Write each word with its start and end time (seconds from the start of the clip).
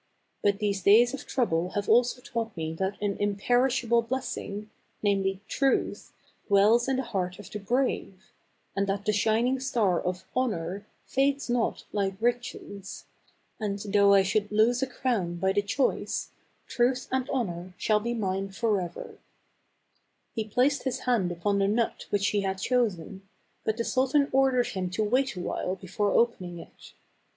But 0.41 0.57
these 0.57 0.81
days 0.81 1.13
of 1.13 1.27
trouble 1.27 1.69
have 1.75 1.87
also 1.87 2.21
taught 2.23 2.57
me 2.57 2.73
that 2.79 2.99
an 3.03 3.17
imperishable 3.19 4.01
blessing, 4.01 4.71
namely, 5.03 5.33
1 5.41 5.41
Truth/ 5.47 6.11
dwells 6.47 6.87
in 6.87 6.95
the 6.95 7.03
heart 7.03 7.37
of 7.37 7.51
the 7.51 7.59
brave; 7.59 8.23
and 8.75 8.87
that 8.87 9.05
the 9.05 9.13
shining 9.13 9.59
star 9.59 10.01
of' 10.01 10.25
Honor' 10.35 10.87
fades 11.05 11.51
not 11.51 11.83
like' 11.93 12.15
Riches/ 12.19 13.05
And 13.59 13.77
though 13.77 14.15
I 14.15 14.23
should 14.23 14.51
lose 14.51 14.81
a 14.81 14.87
crown 14.87 15.35
by 15.35 15.53
the 15.53 15.61
choice,' 15.61 16.31
Truth 16.67 17.07
and 17.11 17.29
Honor' 17.29 17.75
shall 17.77 17.99
be 17.99 18.15
mine 18.15 18.49
forever/' 18.49 19.19
He 20.33 20.45
placed 20.45 20.81
his 20.81 21.01
hand 21.01 21.31
upon 21.31 21.59
the 21.59 21.67
nut 21.67 22.07
which 22.09 22.29
he 22.29 22.41
had 22.41 22.57
chosen; 22.57 23.21
but 23.63 23.77
the 23.77 23.85
sultan 23.85 24.29
ordered 24.31 24.69
him 24.69 24.89
to 24.89 25.03
wait 25.03 25.35
a 25.35 25.39
while 25.41 25.75
before 25.75 26.09
opening 26.11 26.57
it. 26.57 26.93